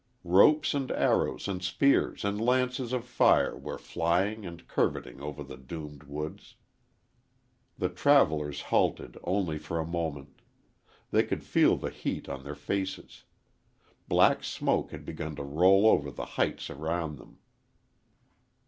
Ropes 0.25 0.73
and 0.73 0.89
arrows 0.89 1.47
and 1.47 1.61
spears 1.63 2.25
and 2.25 2.41
lances 2.41 2.91
of 2.91 3.05
fire 3.05 3.55
were 3.55 3.77
flying 3.77 4.47
and 4.47 4.67
curveting 4.67 5.21
over 5.21 5.43
the 5.43 5.57
doomed 5.57 6.05
woods. 6.05 6.55
The 7.77 7.87
travellers 7.89 8.61
halted 8.73 9.15
only 9.23 9.59
for 9.59 9.77
a 9.79 9.85
moment. 9.85 10.39
They 11.11 11.21
could 11.21 11.43
feel 11.43 11.77
the 11.77 11.91
heat 11.91 12.27
on 12.27 12.43
their 12.43 12.55
faces. 12.55 13.25
Black 14.07 14.43
smoke 14.43 14.89
had 14.89 15.05
begun 15.05 15.35
to 15.35 15.43
roll 15.43 15.85
over 15.85 16.09
the 16.09 16.25
heights 16.33 16.71
around 16.71 17.17
them. 17.19 17.37